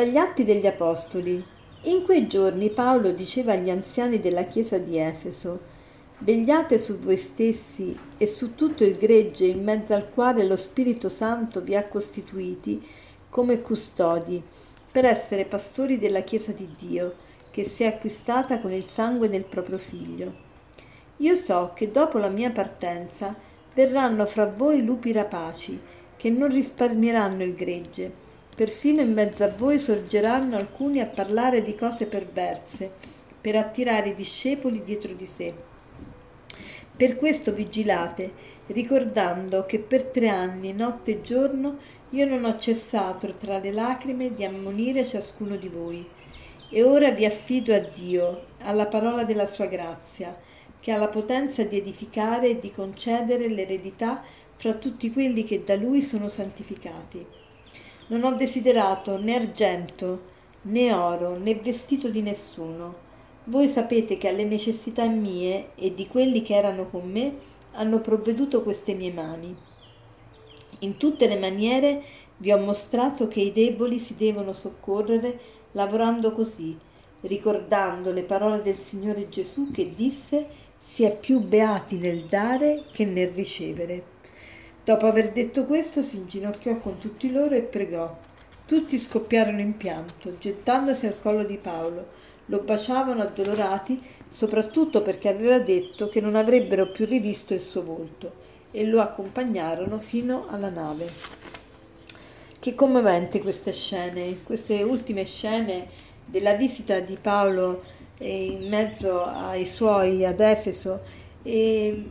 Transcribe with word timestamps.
Dagli 0.00 0.16
Atti 0.16 0.44
degli 0.44 0.66
Apostoli. 0.66 1.44
In 1.82 2.04
quei 2.04 2.26
giorni 2.26 2.70
Paolo 2.70 3.10
diceva 3.10 3.52
agli 3.52 3.68
anziani 3.68 4.18
della 4.18 4.44
chiesa 4.44 4.78
di 4.78 4.96
Efeso, 4.96 5.60
Vegliate 6.20 6.78
su 6.78 6.98
voi 6.98 7.18
stessi 7.18 7.94
e 8.16 8.26
su 8.26 8.54
tutto 8.54 8.82
il 8.82 8.96
gregge 8.96 9.44
in 9.44 9.62
mezzo 9.62 9.92
al 9.92 10.08
quale 10.08 10.46
lo 10.46 10.56
Spirito 10.56 11.10
Santo 11.10 11.60
vi 11.60 11.76
ha 11.76 11.86
costituiti 11.86 12.82
come 13.28 13.60
custodi, 13.60 14.42
per 14.90 15.04
essere 15.04 15.44
pastori 15.44 15.98
della 15.98 16.22
chiesa 16.22 16.52
di 16.52 16.70
Dio, 16.78 17.14
che 17.50 17.64
si 17.64 17.82
è 17.82 17.88
acquistata 17.88 18.58
con 18.58 18.72
il 18.72 18.86
sangue 18.86 19.28
del 19.28 19.44
proprio 19.44 19.76
figlio. 19.76 20.32
Io 21.18 21.34
so 21.34 21.72
che 21.74 21.90
dopo 21.90 22.16
la 22.16 22.30
mia 22.30 22.50
partenza 22.50 23.34
verranno 23.74 24.24
fra 24.24 24.46
voi 24.46 24.82
lupi 24.82 25.12
rapaci, 25.12 25.78
che 26.16 26.30
non 26.30 26.48
risparmieranno 26.48 27.42
il 27.42 27.54
gregge 27.54 28.28
Perfino 28.60 29.00
in 29.00 29.14
mezzo 29.14 29.42
a 29.42 29.48
voi 29.48 29.78
sorgeranno 29.78 30.54
alcuni 30.54 31.00
a 31.00 31.06
parlare 31.06 31.62
di 31.62 31.74
cose 31.74 32.04
perverse, 32.04 32.92
per 33.40 33.56
attirare 33.56 34.10
i 34.10 34.14
discepoli 34.14 34.84
dietro 34.84 35.14
di 35.14 35.24
sé. 35.24 35.54
Per 36.94 37.16
questo 37.16 37.54
vigilate, 37.54 38.30
ricordando 38.66 39.64
che 39.64 39.78
per 39.78 40.04
tre 40.04 40.28
anni, 40.28 40.74
notte 40.74 41.10
e 41.12 41.20
giorno, 41.22 41.78
io 42.10 42.26
non 42.26 42.44
ho 42.44 42.58
cessato 42.58 43.32
tra 43.32 43.58
le 43.58 43.72
lacrime 43.72 44.34
di 44.34 44.44
ammonire 44.44 45.06
ciascuno 45.06 45.56
di 45.56 45.68
voi. 45.68 46.06
E 46.68 46.82
ora 46.82 47.12
vi 47.12 47.24
affido 47.24 47.74
a 47.74 47.78
Dio, 47.78 48.44
alla 48.58 48.84
parola 48.84 49.24
della 49.24 49.46
sua 49.46 49.68
grazia, 49.68 50.38
che 50.78 50.92
ha 50.92 50.98
la 50.98 51.08
potenza 51.08 51.64
di 51.64 51.78
edificare 51.78 52.50
e 52.50 52.58
di 52.58 52.70
concedere 52.70 53.48
l'eredità 53.48 54.22
fra 54.54 54.74
tutti 54.74 55.10
quelli 55.10 55.44
che 55.44 55.64
da 55.64 55.76
lui 55.76 56.02
sono 56.02 56.28
santificati. 56.28 57.39
Non 58.10 58.24
ho 58.24 58.32
desiderato 58.32 59.18
né 59.18 59.36
argento, 59.36 60.20
né 60.62 60.92
oro, 60.92 61.38
né 61.38 61.54
vestito 61.54 62.08
di 62.08 62.22
nessuno. 62.22 63.08
Voi 63.44 63.68
sapete 63.68 64.16
che 64.16 64.26
alle 64.26 64.42
necessità 64.42 65.06
mie 65.06 65.68
e 65.76 65.94
di 65.94 66.08
quelli 66.08 66.42
che 66.42 66.56
erano 66.56 66.88
con 66.88 67.08
me 67.08 67.36
hanno 67.74 68.00
provveduto 68.00 68.64
queste 68.64 68.94
mie 68.94 69.12
mani. 69.12 69.56
In 70.80 70.96
tutte 70.96 71.28
le 71.28 71.38
maniere 71.38 72.02
vi 72.38 72.50
ho 72.50 72.58
mostrato 72.58 73.28
che 73.28 73.42
i 73.42 73.52
deboli 73.52 74.00
si 74.00 74.16
devono 74.16 74.54
soccorrere 74.54 75.38
lavorando 75.72 76.32
così, 76.32 76.76
ricordando 77.20 78.10
le 78.10 78.24
parole 78.24 78.60
del 78.60 78.80
Signore 78.80 79.28
Gesù 79.28 79.70
che 79.70 79.94
disse 79.94 80.48
si 80.80 81.04
è 81.04 81.16
più 81.16 81.38
beati 81.38 81.96
nel 81.96 82.24
dare 82.24 82.86
che 82.90 83.04
nel 83.04 83.28
ricevere. 83.28 84.09
Dopo 84.82 85.06
aver 85.06 85.30
detto 85.32 85.66
questo 85.66 86.02
si 86.02 86.16
inginocchiò 86.16 86.78
con 86.78 86.98
tutti 86.98 87.30
loro 87.30 87.54
e 87.54 87.60
pregò. 87.60 88.16
Tutti 88.66 88.98
scoppiarono 88.98 89.60
in 89.60 89.76
pianto, 89.76 90.38
gettandosi 90.38 91.06
al 91.06 91.20
collo 91.20 91.44
di 91.44 91.56
Paolo. 91.56 92.18
Lo 92.46 92.60
baciavano 92.60 93.22
addolorati, 93.22 94.00
soprattutto 94.28 95.02
perché 95.02 95.28
aveva 95.28 95.58
detto 95.58 96.08
che 96.08 96.20
non 96.20 96.34
avrebbero 96.34 96.88
più 96.90 97.04
rivisto 97.04 97.52
il 97.52 97.60
suo 97.60 97.82
volto, 97.82 98.32
e 98.70 98.84
lo 98.86 99.00
accompagnarono 99.00 99.98
fino 99.98 100.46
alla 100.48 100.70
nave. 100.70 101.10
Che 102.58 102.74
commovente 102.74 103.40
queste 103.40 103.72
scene, 103.72 104.42
queste 104.42 104.82
ultime 104.82 105.24
scene 105.24 105.88
della 106.24 106.54
visita 106.54 107.00
di 107.00 107.18
Paolo 107.20 107.82
eh, 108.18 108.44
in 108.46 108.68
mezzo 108.68 109.24
ai 109.24 109.66
suoi 109.66 110.24
ad 110.24 110.40
Efeso 110.40 111.00
e 111.42 112.04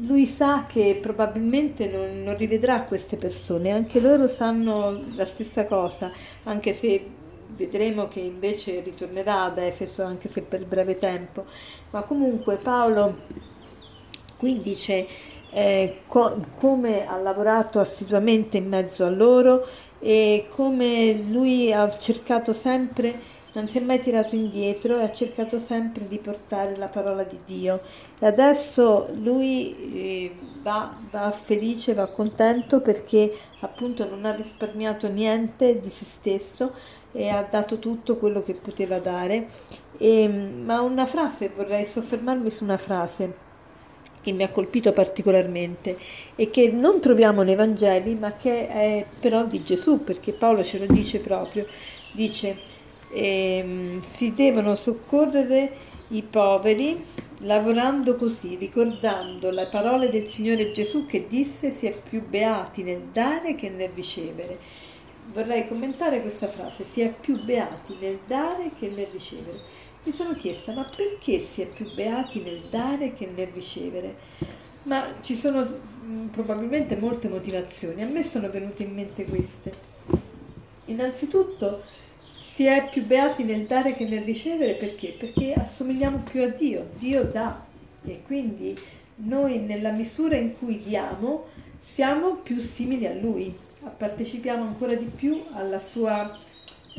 lui 0.00 0.26
sa 0.26 0.66
che 0.66 0.98
probabilmente 1.00 1.88
non, 1.88 2.22
non, 2.22 2.36
rivedrà 2.36 2.82
queste 2.82 3.16
persone, 3.16 3.70
anche 3.70 4.00
loro 4.00 4.28
sanno 4.28 5.02
la 5.14 5.24
stessa 5.24 5.64
cosa, 5.64 6.12
anche 6.44 6.74
se 6.74 7.04
vedremo 7.56 8.08
che 8.08 8.20
invece 8.20 8.80
ritornerà 8.80 9.44
ad 9.44 9.58
Efeso, 9.58 10.02
anche 10.02 10.28
se 10.28 10.42
per 10.42 10.64
breve 10.66 10.98
tempo. 10.98 11.44
Ma 11.90 12.02
comunque 12.02 12.56
Paolo 12.56 13.14
qui 14.36 14.60
dice 14.60 15.06
eh, 15.50 16.00
co- 16.06 16.44
come 16.56 17.06
ha 17.06 17.16
lavorato 17.16 17.80
assiduamente 17.80 18.58
in 18.58 18.68
mezzo 18.68 19.04
a 19.04 19.10
loro 19.10 19.66
e 19.98 20.46
come 20.50 21.12
lui 21.12 21.72
ha 21.72 21.88
cercato 21.98 22.52
sempre 22.52 23.34
non 23.56 23.68
si 23.68 23.78
è 23.78 23.80
mai 23.80 24.02
tirato 24.02 24.36
indietro 24.36 24.98
e 24.98 25.04
ha 25.04 25.12
cercato 25.12 25.58
sempre 25.58 26.06
di 26.06 26.18
portare 26.18 26.76
la 26.76 26.88
parola 26.88 27.22
di 27.22 27.38
Dio. 27.46 27.80
E 28.18 28.26
adesso 28.26 29.08
lui 29.14 29.74
eh, 29.94 30.36
va, 30.60 30.94
va, 31.10 31.30
felice, 31.30 31.94
va 31.94 32.06
contento 32.06 32.82
perché 32.82 33.32
appunto 33.60 34.06
non 34.06 34.26
ha 34.26 34.34
risparmiato 34.34 35.08
niente 35.08 35.80
di 35.80 35.88
se 35.88 36.04
stesso 36.04 36.74
e 37.12 37.30
ha 37.30 37.46
dato 37.50 37.78
tutto 37.78 38.16
quello 38.16 38.42
che 38.42 38.52
poteva 38.52 38.98
dare. 38.98 39.48
E, 39.96 40.28
ma 40.28 40.82
una 40.82 41.06
frase, 41.06 41.48
vorrei 41.48 41.86
soffermarmi 41.86 42.50
su 42.50 42.62
una 42.62 42.76
frase 42.76 43.44
che 44.20 44.32
mi 44.32 44.42
ha 44.42 44.50
colpito 44.50 44.92
particolarmente 44.92 45.96
e 46.34 46.50
che 46.50 46.70
non 46.70 47.00
troviamo 47.00 47.42
nei 47.42 47.54
Vangeli 47.54 48.16
ma 48.16 48.34
che 48.36 48.66
è 48.66 49.06
però 49.20 49.44
di 49.44 49.62
Gesù 49.62 50.02
perché 50.02 50.32
Paolo 50.32 50.62
ce 50.62 50.78
lo 50.78 50.92
dice 50.92 51.20
proprio. 51.20 51.64
Dice 52.12 52.84
eh, 53.10 53.98
si 54.00 54.34
devono 54.34 54.74
soccorrere 54.74 55.94
i 56.08 56.22
poveri 56.22 57.02
lavorando 57.40 58.16
così, 58.16 58.56
ricordando 58.56 59.50
le 59.50 59.66
parole 59.68 60.08
del 60.08 60.28
Signore 60.28 60.72
Gesù 60.72 61.06
che 61.06 61.26
disse 61.28 61.74
si 61.76 61.86
è 61.86 61.96
più 62.08 62.26
beati 62.26 62.82
nel 62.82 63.08
dare 63.12 63.54
che 63.54 63.68
nel 63.68 63.90
ricevere. 63.90 64.58
Vorrei 65.32 65.66
commentare 65.66 66.20
questa 66.20 66.48
frase, 66.48 66.84
si 66.84 67.00
è 67.00 67.12
più 67.12 67.42
beati 67.42 67.96
nel 68.00 68.20
dare 68.26 68.70
che 68.78 68.88
nel 68.88 69.08
ricevere. 69.10 69.58
Mi 70.04 70.12
sono 70.12 70.34
chiesta, 70.34 70.72
ma 70.72 70.84
perché 70.84 71.40
si 71.40 71.62
è 71.62 71.66
più 71.66 71.92
beati 71.92 72.40
nel 72.40 72.62
dare 72.70 73.12
che 73.12 73.28
nel 73.34 73.48
ricevere? 73.48 74.14
Ma 74.84 75.08
ci 75.20 75.34
sono 75.34 75.62
mh, 75.62 76.26
probabilmente 76.26 76.96
molte 76.96 77.28
motivazioni, 77.28 78.02
a 78.02 78.06
me 78.06 78.22
sono 78.22 78.48
venute 78.48 78.84
in 78.84 78.94
mente 78.94 79.24
queste. 79.24 79.72
Innanzitutto, 80.84 81.82
si 82.56 82.64
è 82.64 82.88
più 82.88 83.04
beati 83.04 83.42
nel 83.42 83.66
dare 83.66 83.92
che 83.92 84.06
nel 84.06 84.22
ricevere 84.22 84.72
perché? 84.72 85.08
Perché 85.08 85.52
assomigliamo 85.52 86.22
più 86.22 86.42
a 86.42 86.46
Dio, 86.46 86.88
Dio 86.96 87.22
dà 87.24 87.62
e 88.02 88.22
quindi 88.24 88.74
noi 89.16 89.58
nella 89.58 89.90
misura 89.90 90.36
in 90.36 90.56
cui 90.56 90.80
diamo 90.80 91.48
siamo 91.78 92.36
più 92.36 92.58
simili 92.60 93.06
a 93.06 93.12
Lui, 93.12 93.54
partecipiamo 93.98 94.62
ancora 94.62 94.94
di 94.94 95.04
più 95.04 95.44
alla 95.52 95.78
sua 95.78 96.34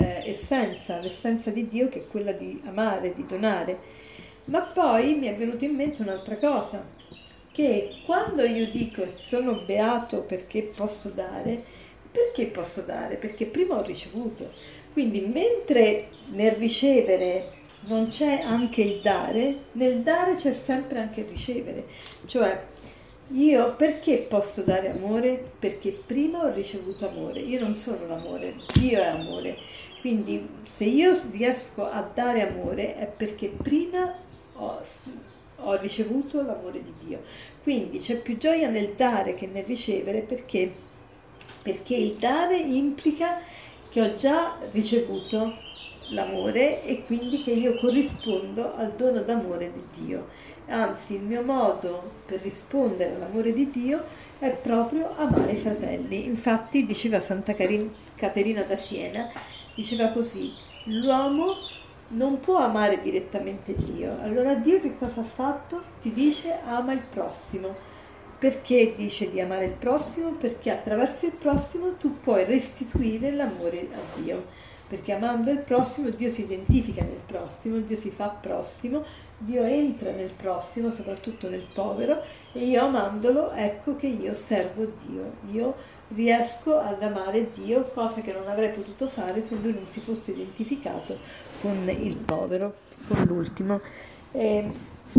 eh, 0.00 0.28
essenza, 0.28 0.98
l'essenza 0.98 1.50
di 1.50 1.68
Dio 1.68 1.88
che 1.88 2.00
è 2.00 2.06
quella 2.08 2.32
di 2.32 2.60
amare, 2.64 3.14
di 3.14 3.24
donare. 3.24 3.78
Ma 4.46 4.60
poi 4.60 5.14
mi 5.14 5.28
è 5.28 5.36
venuta 5.36 5.64
in 5.66 5.76
mente 5.76 6.02
un'altra 6.02 6.36
cosa, 6.36 6.84
che 7.52 8.00
quando 8.04 8.42
io 8.42 8.68
dico 8.68 9.06
sono 9.08 9.62
beato 9.64 10.22
perché 10.22 10.62
posso 10.62 11.10
dare, 11.10 11.62
perché 12.10 12.46
posso 12.46 12.80
dare? 12.80 13.14
Perché 13.14 13.46
prima 13.46 13.76
ho 13.76 13.82
ricevuto. 13.82 14.82
Quindi 14.94 15.22
mentre 15.22 16.06
nel 16.28 16.52
ricevere 16.52 17.50
non 17.88 18.06
c'è 18.06 18.40
anche 18.42 18.80
il 18.80 19.00
dare, 19.00 19.64
nel 19.72 20.02
dare 20.02 20.36
c'è 20.36 20.52
sempre 20.52 21.00
anche 21.00 21.20
il 21.22 21.26
ricevere. 21.26 21.84
Cioè, 22.26 22.62
io 23.32 23.74
perché 23.74 24.18
posso 24.18 24.62
dare 24.62 24.90
amore? 24.90 25.52
Perché 25.58 25.90
prima 25.90 26.44
ho 26.44 26.52
ricevuto 26.52 27.08
amore. 27.08 27.40
Io 27.40 27.58
non 27.58 27.74
sono 27.74 28.06
l'amore, 28.06 28.54
Dio 28.74 29.00
è 29.00 29.06
amore. 29.06 29.56
Quindi 30.00 30.48
se 30.62 30.84
io 30.84 31.12
riesco 31.32 31.84
a 31.84 32.00
dare 32.02 32.48
amore 32.48 32.96
è 32.96 33.06
perché 33.06 33.48
prima 33.48 34.14
ho, 34.52 34.80
ho 35.56 35.74
ricevuto 35.76 36.40
l'amore 36.40 36.80
di 36.80 36.94
Dio. 37.04 37.22
Quindi 37.64 37.98
c'è 37.98 38.16
più 38.18 38.36
gioia 38.36 38.68
nel 38.68 38.92
dare 38.94 39.34
che 39.34 39.48
nel 39.48 39.64
ricevere 39.64 40.20
perché, 40.20 40.72
perché 41.62 41.96
il 41.96 42.14
dare 42.14 42.58
implica 42.58 43.40
che 43.94 44.02
ho 44.02 44.16
già 44.16 44.56
ricevuto 44.72 45.54
l'amore 46.08 46.82
e 46.82 47.02
quindi 47.02 47.42
che 47.42 47.52
io 47.52 47.76
corrispondo 47.76 48.74
al 48.74 48.90
dono 48.94 49.20
d'amore 49.20 49.70
di 49.70 50.04
Dio. 50.04 50.26
Anzi, 50.66 51.14
il 51.14 51.20
mio 51.20 51.42
modo 51.42 52.10
per 52.26 52.40
rispondere 52.40 53.14
all'amore 53.14 53.52
di 53.52 53.70
Dio 53.70 54.02
è 54.40 54.50
proprio 54.50 55.14
amare 55.16 55.52
i 55.52 55.56
fratelli. 55.56 56.24
Infatti, 56.24 56.84
diceva 56.84 57.20
Santa 57.20 57.54
Caterina 57.54 58.62
da 58.62 58.76
Siena, 58.76 59.30
diceva 59.76 60.08
così, 60.08 60.50
l'uomo 60.86 61.54
non 62.08 62.40
può 62.40 62.56
amare 62.56 63.00
direttamente 63.00 63.76
Dio. 63.76 64.18
Allora 64.22 64.56
Dio 64.56 64.80
che 64.80 64.96
cosa 64.96 65.20
ha 65.20 65.24
fatto? 65.24 65.80
Ti 66.00 66.10
dice 66.10 66.58
ama 66.66 66.94
il 66.94 67.02
prossimo 67.08 67.92
Perché 68.44 68.92
dice 68.94 69.30
di 69.30 69.40
amare 69.40 69.64
il 69.64 69.72
prossimo? 69.72 70.32
Perché 70.32 70.70
attraverso 70.70 71.24
il 71.24 71.32
prossimo 71.32 71.94
tu 71.94 72.20
puoi 72.20 72.44
restituire 72.44 73.30
l'amore 73.30 73.88
a 73.90 74.20
Dio. 74.20 74.44
Perché 74.86 75.12
amando 75.12 75.50
il 75.50 75.60
prossimo 75.60 76.10
Dio 76.10 76.28
si 76.28 76.42
identifica 76.42 77.02
nel 77.02 77.22
prossimo, 77.24 77.78
Dio 77.78 77.96
si 77.96 78.10
fa 78.10 78.28
prossimo, 78.28 79.02
Dio 79.38 79.62
entra 79.62 80.10
nel 80.10 80.34
prossimo, 80.36 80.90
soprattutto 80.90 81.48
nel 81.48 81.66
povero, 81.72 82.20
e 82.52 82.66
io 82.66 82.84
amandolo 82.84 83.50
ecco 83.52 83.96
che 83.96 84.08
io 84.08 84.34
servo 84.34 84.92
Dio. 85.06 85.36
Io 85.50 85.74
riesco 86.08 86.78
ad 86.78 87.02
amare 87.02 87.50
Dio, 87.50 87.88
cosa 87.94 88.20
che 88.20 88.34
non 88.34 88.46
avrei 88.46 88.72
potuto 88.72 89.08
fare 89.08 89.40
se 89.40 89.54
lui 89.54 89.72
non 89.72 89.86
si 89.86 90.00
fosse 90.00 90.32
identificato 90.32 91.18
con 91.62 91.88
il 91.88 92.16
povero, 92.16 92.74
con 93.08 93.24
l'ultimo. 93.24 93.80
E 94.32 94.70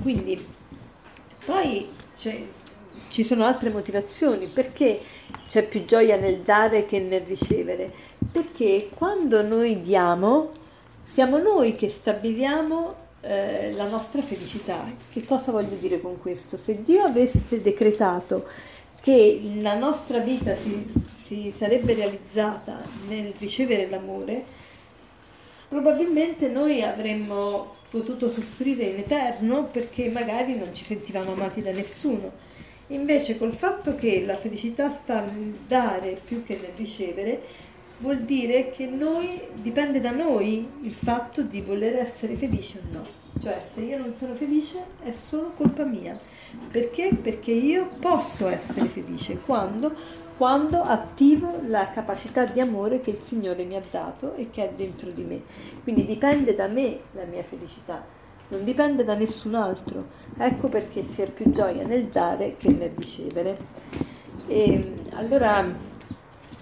quindi 0.00 0.42
poi 1.44 1.86
cioè, 2.16 2.42
ci 3.08 3.24
sono 3.24 3.44
altre 3.44 3.70
motivazioni, 3.70 4.46
perché 4.46 5.00
c'è 5.48 5.64
più 5.64 5.84
gioia 5.84 6.16
nel 6.16 6.40
dare 6.40 6.86
che 6.86 7.00
nel 7.00 7.22
ricevere? 7.22 7.90
Perché 8.30 8.88
quando 8.94 9.42
noi 9.42 9.82
diamo, 9.82 10.50
siamo 11.02 11.38
noi 11.38 11.74
che 11.74 11.88
stabiliamo 11.88 12.94
eh, 13.22 13.72
la 13.72 13.88
nostra 13.88 14.22
felicità. 14.22 14.84
Che 15.10 15.24
cosa 15.26 15.52
voglio 15.52 15.76
dire 15.76 16.00
con 16.00 16.20
questo? 16.20 16.56
Se 16.56 16.82
Dio 16.82 17.02
avesse 17.02 17.60
decretato 17.60 18.46
che 19.00 19.40
la 19.60 19.74
nostra 19.74 20.18
vita 20.18 20.54
si, 20.54 20.82
si 21.06 21.52
sarebbe 21.56 21.94
realizzata 21.94 22.80
nel 23.08 23.32
ricevere 23.38 23.88
l'amore, 23.88 24.44
probabilmente 25.68 26.48
noi 26.48 26.82
avremmo 26.82 27.74
potuto 27.90 28.28
soffrire 28.28 28.84
in 28.84 28.98
eterno 28.98 29.64
perché 29.64 30.08
magari 30.08 30.56
non 30.56 30.74
ci 30.74 30.84
sentivamo 30.84 31.32
amati 31.32 31.60
da 31.62 31.72
nessuno. 31.72 32.48
Invece 32.90 33.38
col 33.38 33.52
fatto 33.52 33.94
che 33.94 34.24
la 34.24 34.36
felicità 34.36 34.90
sta 34.90 35.20
nel 35.20 35.56
dare 35.66 36.20
più 36.24 36.42
che 36.42 36.58
nel 36.60 36.72
ricevere, 36.76 37.40
vuol 37.98 38.22
dire 38.22 38.70
che 38.70 38.86
noi, 38.86 39.40
dipende 39.54 40.00
da 40.00 40.10
noi 40.10 40.68
il 40.82 40.92
fatto 40.92 41.42
di 41.42 41.60
voler 41.60 41.96
essere 41.96 42.34
felici 42.34 42.78
o 42.78 42.80
no. 42.90 43.18
Cioè 43.40 43.62
se 43.72 43.80
io 43.80 43.96
non 43.96 44.12
sono 44.12 44.34
felice 44.34 44.82
è 45.04 45.12
solo 45.12 45.52
colpa 45.52 45.84
mia. 45.84 46.18
Perché? 46.70 47.10
Perché 47.14 47.52
io 47.52 47.90
posso 48.00 48.48
essere 48.48 48.88
felice 48.88 49.38
quando, 49.38 49.94
quando 50.36 50.82
attivo 50.82 51.60
la 51.68 51.90
capacità 51.90 52.44
di 52.44 52.58
amore 52.58 53.00
che 53.00 53.10
il 53.10 53.22
Signore 53.22 53.62
mi 53.64 53.76
ha 53.76 53.82
dato 53.88 54.34
e 54.34 54.50
che 54.50 54.68
è 54.68 54.72
dentro 54.74 55.10
di 55.10 55.22
me. 55.22 55.42
Quindi 55.84 56.04
dipende 56.04 56.56
da 56.56 56.66
me 56.66 56.98
la 57.12 57.24
mia 57.24 57.44
felicità, 57.44 58.04
non 58.50 58.64
dipende 58.64 59.04
da 59.04 59.14
nessun 59.14 59.54
altro. 59.54 60.18
Ecco 60.38 60.68
perché 60.68 61.02
si 61.02 61.22
ha 61.22 61.26
più 61.26 61.50
gioia 61.50 61.84
nel 61.84 62.04
dare 62.04 62.56
che 62.56 62.68
nel 62.68 62.92
ricevere. 62.96 63.56
E 64.46 64.94
allora 65.14 65.88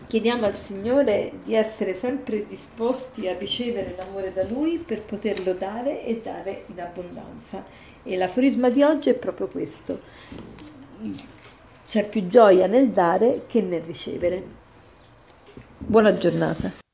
chiediamo 0.06 0.46
al 0.46 0.56
Signore 0.56 1.32
di 1.44 1.54
essere 1.54 1.94
sempre 1.94 2.46
disposti 2.46 3.28
a 3.28 3.36
ricevere 3.36 3.94
l'amore 3.96 4.32
da 4.32 4.44
Lui 4.44 4.78
per 4.78 5.02
poterlo 5.02 5.52
dare 5.52 6.04
e 6.04 6.20
dare 6.22 6.64
in 6.66 6.80
abbondanza. 6.80 7.64
E 8.02 8.16
l'aforisma 8.16 8.70
di 8.70 8.82
oggi 8.82 9.10
è 9.10 9.14
proprio 9.14 9.48
questo. 9.48 10.00
C'è 11.86 12.08
più 12.08 12.26
gioia 12.26 12.66
nel 12.66 12.88
dare 12.88 13.44
che 13.46 13.60
nel 13.60 13.82
ricevere. 13.82 14.42
Buona 15.78 16.16
giornata. 16.16 16.87